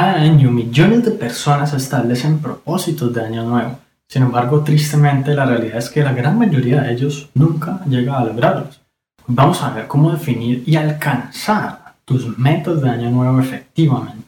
[0.00, 3.78] Cada año millones de personas establecen propósitos de año nuevo.
[4.08, 8.24] Sin embargo, tristemente la realidad es que la gran mayoría de ellos nunca llega a
[8.24, 8.80] lograrlos.
[9.26, 14.24] Vamos a ver cómo definir y alcanzar tus metas de año nuevo efectivamente.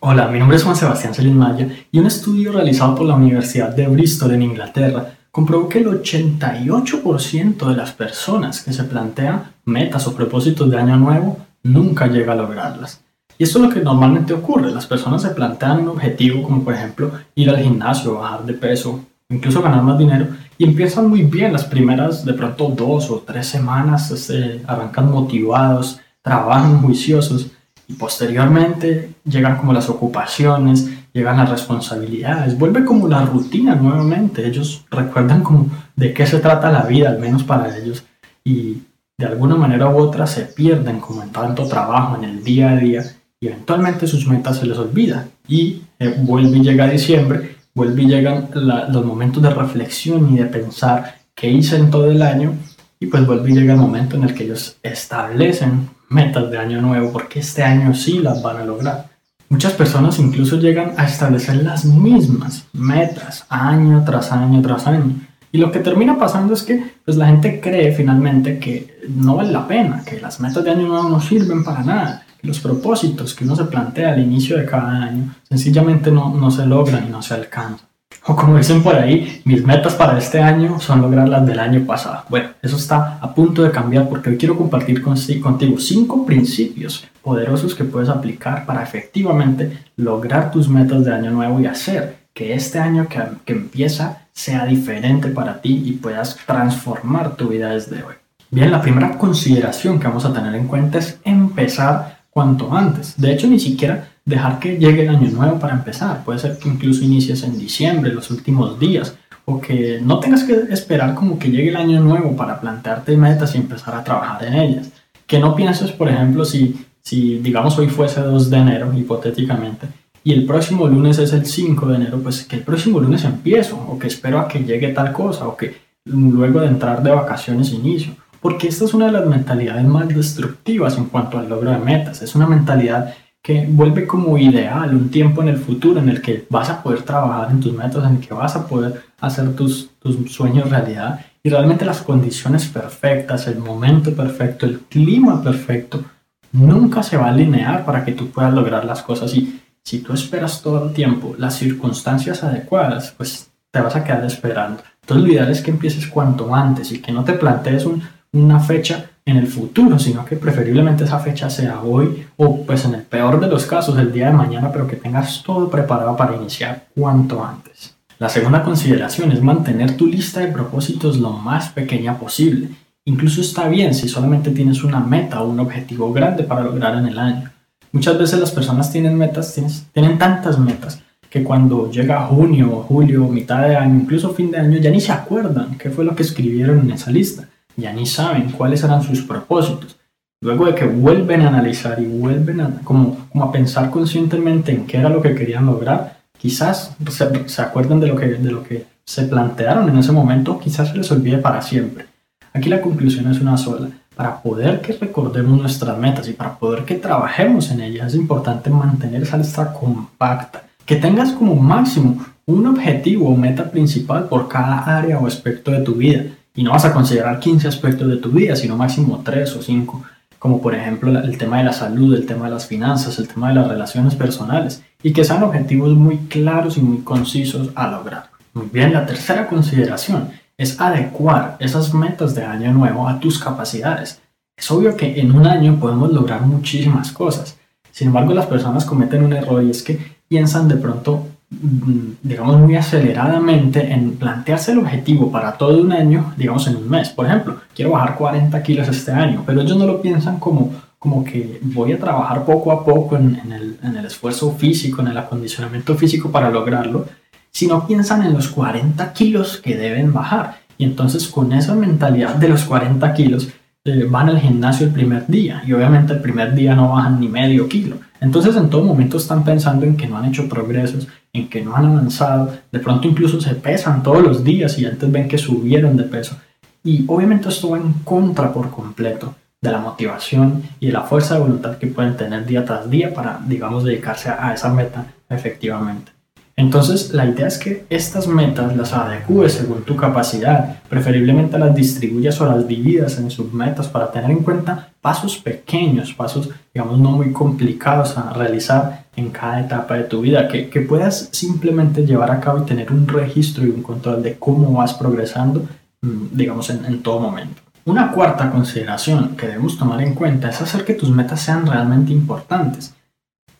[0.00, 3.68] Hola, mi nombre es Juan Sebastián Celis Maya y un estudio realizado por la Universidad
[3.76, 10.06] de Bristol en Inglaterra comprobó que el 88% de las personas que se plantean metas
[10.06, 13.02] o propósitos de año nuevo nunca llega a lograrlas.
[13.36, 14.72] Y esto es lo que normalmente ocurre.
[14.72, 19.04] Las personas se plantean un objetivo como por ejemplo ir al gimnasio, bajar de peso,
[19.28, 20.26] incluso ganar más dinero
[20.58, 26.00] y empiezan muy bien las primeras de pronto dos o tres semanas, este, arrancan motivados,
[26.20, 27.52] trabajan juiciosos
[27.86, 34.84] y posteriormente llegan como las ocupaciones, llegan las responsabilidades, vuelve como la rutina nuevamente, ellos
[34.90, 38.04] recuerdan como de qué se trata la vida, al menos para ellos,
[38.44, 38.78] y
[39.18, 42.76] de alguna manera u otra se pierden como en tanto trabajo, en el día a
[42.76, 43.02] día,
[43.40, 48.06] y eventualmente sus metas se les olvidan, y eh, vuelve y llega diciembre, vuelve y
[48.06, 52.54] llegan los momentos de reflexión y de pensar qué hice en todo el año,
[53.00, 56.80] y pues vuelve y llega el momento en el que ellos establecen metas de año
[56.80, 59.17] nuevo, porque este año sí las van a lograr.
[59.50, 65.14] Muchas personas incluso llegan a establecer las mismas metas año tras año tras año.
[65.50, 69.50] Y lo que termina pasando es que pues, la gente cree finalmente que no vale
[69.50, 73.34] la pena, que las metas de año nuevo no sirven para nada, que los propósitos
[73.34, 77.10] que uno se plantea al inicio de cada año sencillamente no, no se logran y
[77.10, 77.87] no se alcanzan.
[78.26, 81.84] O como dicen por ahí, mis metas para este año son lograr las del año
[81.86, 82.24] pasado.
[82.28, 87.74] Bueno, eso está a punto de cambiar porque hoy quiero compartir contigo cinco principios poderosos
[87.74, 92.78] que puedes aplicar para efectivamente lograr tus metas de año nuevo y hacer que este
[92.78, 98.14] año que, que empieza sea diferente para ti y puedas transformar tu vida desde hoy.
[98.50, 103.20] Bien, la primera consideración que vamos a tener en cuenta es empezar cuanto antes.
[103.20, 106.22] De hecho, ni siquiera dejar que llegue el año nuevo para empezar.
[106.24, 110.52] Puede ser que incluso inicies en diciembre, los últimos días, o que no tengas que
[110.70, 114.54] esperar como que llegue el año nuevo para plantearte metas y empezar a trabajar en
[114.54, 114.92] ellas.
[115.26, 119.88] Que no pienses, por ejemplo, si, si digamos hoy fuese 2 de enero, hipotéticamente,
[120.22, 123.76] y el próximo lunes es el 5 de enero, pues que el próximo lunes empiezo,
[123.76, 125.74] o que espero a que llegue tal cosa, o que
[126.04, 128.12] luego de entrar de vacaciones inicio.
[128.40, 132.22] Porque esta es una de las mentalidades más destructivas en cuanto al logro de metas.
[132.22, 136.46] Es una mentalidad que vuelve como ideal un tiempo en el futuro en el que
[136.50, 139.90] vas a poder trabajar en tus metas, en el que vas a poder hacer tus,
[139.98, 146.04] tus sueños realidad y realmente las condiciones perfectas, el momento perfecto, el clima perfecto,
[146.52, 150.12] nunca se va a alinear para que tú puedas lograr las cosas y si tú
[150.12, 154.82] esperas todo el tiempo las circunstancias adecuadas, pues te vas a quedar esperando.
[155.00, 157.86] Entonces lo ideal es que empieces cuanto antes y que no te plantees
[158.32, 162.94] una fecha en el futuro, sino que preferiblemente esa fecha sea hoy o pues en
[162.94, 166.36] el peor de los casos el día de mañana, pero que tengas todo preparado para
[166.36, 167.94] iniciar cuanto antes.
[168.18, 172.70] La segunda consideración es mantener tu lista de propósitos lo más pequeña posible.
[173.04, 177.06] Incluso está bien si solamente tienes una meta o un objetivo grande para lograr en
[177.06, 177.50] el año.
[177.92, 179.58] Muchas veces las personas tienen metas,
[179.92, 184.78] tienen tantas metas que cuando llega junio, julio, mitad de año, incluso fin de año,
[184.78, 187.46] ya ni se acuerdan qué fue lo que escribieron en esa lista
[187.78, 189.96] ya ni saben cuáles eran sus propósitos.
[190.40, 194.86] Luego de que vuelven a analizar y vuelven a, como, como a pensar conscientemente en
[194.86, 198.62] qué era lo que querían lograr, quizás se, se acuerden de lo, que, de lo
[198.62, 202.06] que se plantearon en ese momento, quizás se les olvide para siempre.
[202.52, 203.88] Aquí la conclusión es una sola.
[204.14, 208.70] Para poder que recordemos nuestras metas y para poder que trabajemos en ellas es importante
[208.70, 210.64] mantener esa lista compacta.
[210.84, 215.80] Que tengas como máximo un objetivo o meta principal por cada área o aspecto de
[215.80, 216.24] tu vida
[216.58, 220.02] y no vas a considerar 15 aspectos de tu vida, sino máximo 3 o 5,
[220.40, 223.50] como por ejemplo el tema de la salud, el tema de las finanzas, el tema
[223.50, 228.30] de las relaciones personales, y que sean objetivos muy claros y muy concisos a lograr.
[228.54, 234.20] Muy bien, la tercera consideración es adecuar esas metas de año nuevo a tus capacidades.
[234.56, 237.56] Es obvio que en un año podemos lograr muchísimas cosas.
[237.92, 242.76] Sin embargo, las personas cometen un error y es que piensan de pronto digamos, muy
[242.76, 247.08] aceleradamente en plantearse el objetivo para todo un año, digamos, en un mes.
[247.08, 251.24] Por ejemplo, quiero bajar 40 kilos este año, pero ellos no lo piensan como, como
[251.24, 255.18] que voy a trabajar poco a poco en, el, en el esfuerzo físico, en el
[255.18, 257.06] acondicionamiento físico para lograrlo,
[257.50, 260.60] sino piensan en los 40 kilos que deben bajar.
[260.76, 263.48] Y entonces con esa mentalidad de los 40 kilos,
[263.88, 267.28] eh, van al gimnasio el primer día y obviamente el primer día no bajan ni
[267.28, 267.96] medio kilo.
[268.20, 271.76] Entonces en todo momento están pensando en que no han hecho progresos, en que no
[271.76, 275.96] han avanzado, de pronto incluso se pesan todos los días y antes ven que subieron
[275.96, 276.36] de peso.
[276.84, 281.34] Y obviamente esto va en contra por completo de la motivación y de la fuerza
[281.34, 286.17] de voluntad que pueden tener día tras día para, digamos, dedicarse a esa meta efectivamente.
[286.58, 292.40] Entonces, la idea es que estas metas las adecues según tu capacidad, preferiblemente las distribuyas
[292.40, 297.32] o las dividas en submetas para tener en cuenta pasos pequeños, pasos, digamos, no muy
[297.32, 302.40] complicados a realizar en cada etapa de tu vida, que, que puedas simplemente llevar a
[302.40, 305.64] cabo y tener un registro y un control de cómo vas progresando,
[306.02, 307.62] mm, digamos, en, en todo momento.
[307.84, 312.10] Una cuarta consideración que debemos tomar en cuenta es hacer que tus metas sean realmente
[312.10, 312.94] importantes.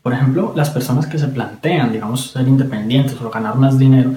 [0.08, 4.12] Por ejemplo, las personas que se plantean, digamos, ser independientes o ganar más dinero,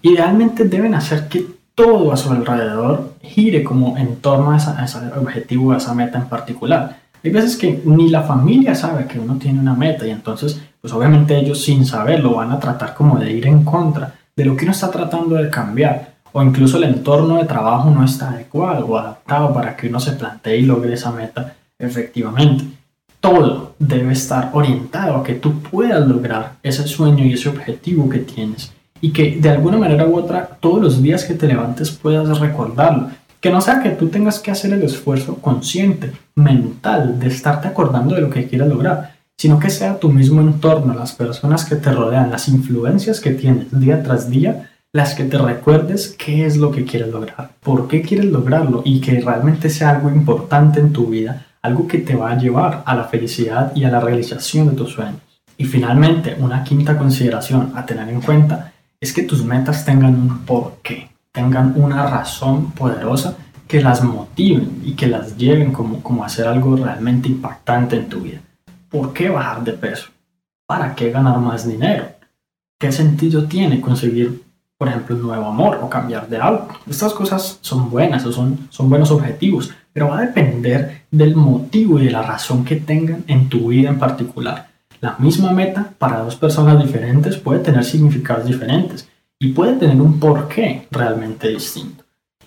[0.00, 1.44] idealmente deben hacer que
[1.74, 6.30] todo a su alrededor gire como en torno a, ese objetivo, a esa meta en
[6.30, 6.96] particular.
[7.22, 10.94] Hay veces que ni la familia sabe que uno tiene una meta y entonces, pues
[10.94, 14.64] obviamente ellos sin saberlo van a tratar como de ir en contra de lo que
[14.64, 18.96] uno está tratando de cambiar o incluso el entorno de trabajo no está adecuado o
[18.96, 22.64] adaptado para que uno se plantee y logre esa meta efectivamente
[23.24, 28.18] todo debe estar orientado a que tú puedas lograr ese sueño y ese objetivo que
[28.18, 32.38] tienes y que de alguna manera u otra todos los días que te levantes puedas
[32.38, 33.08] recordarlo.
[33.40, 38.14] Que no sea que tú tengas que hacer el esfuerzo consciente, mental, de estarte acordando
[38.14, 41.92] de lo que quieras lograr, sino que sea tu mismo entorno, las personas que te
[41.92, 46.70] rodean, las influencias que tienes día tras día, las que te recuerdes qué es lo
[46.70, 51.06] que quieres lograr, por qué quieres lograrlo y que realmente sea algo importante en tu
[51.06, 54.76] vida algo que te va a llevar a la felicidad y a la realización de
[54.76, 55.22] tus sueños.
[55.56, 60.40] Y finalmente, una quinta consideración a tener en cuenta es que tus metas tengan un
[60.40, 66.26] porqué, tengan una razón poderosa que las motiven y que las lleven como, como a
[66.26, 68.40] hacer algo realmente impactante en tu vida.
[68.90, 70.08] ¿Por qué bajar de peso?
[70.66, 72.04] ¿Para qué ganar más dinero?
[72.78, 74.42] ¿Qué sentido tiene conseguir,
[74.76, 76.68] por ejemplo, un nuevo amor o cambiar de algo?
[76.86, 81.98] Estas cosas son buenas o son, son buenos objetivos, pero va a depender del motivo
[81.98, 84.68] y de la razón que tengan en tu vida en particular.
[85.00, 89.08] La misma meta para dos personas diferentes puede tener significados diferentes
[89.38, 92.04] y puede tener un porqué realmente distinto.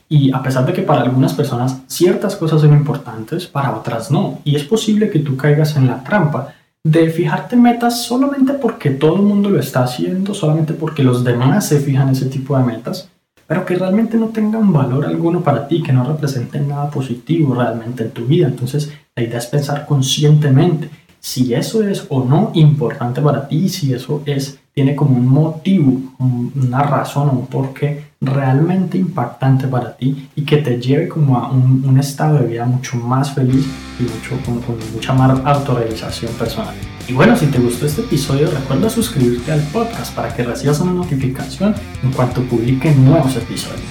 [0.10, 4.40] Y a pesar de que para algunas personas ciertas cosas son importantes, para otras no.
[4.44, 6.54] Y es posible que tú caigas en la trampa
[6.84, 11.68] de fijarte metas solamente porque todo el mundo lo está haciendo, solamente porque los demás
[11.68, 13.10] se fijan ese tipo de metas
[13.48, 18.04] pero que realmente no tengan valor alguno para ti, que no representen nada positivo realmente
[18.04, 18.48] en tu vida.
[18.48, 20.90] Entonces, la idea es pensar conscientemente
[21.20, 25.94] si eso es o no importante para ti, si eso es, tiene como un motivo,
[26.20, 31.52] una razón o un porqué realmente impactante para ti y que te lleve como a
[31.52, 33.66] un, estado de vida mucho más feliz
[34.00, 36.76] y mucho, con, con mucha más autorrealización personal.
[37.08, 40.94] Y bueno, si te gustó este episodio, recuerda suscribirte al podcast para que recibas una
[40.94, 41.74] notificación
[42.04, 43.82] en cuanto publique nuevos episodios.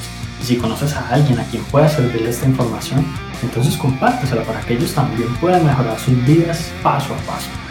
[0.42, 3.06] Y si conoces a alguien a quien pueda servirle esta información,
[3.42, 7.65] entonces compártesela para que ellos también puedan mejorar sus vidas paso a paso.